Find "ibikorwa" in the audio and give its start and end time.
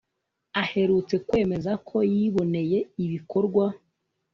3.05-3.65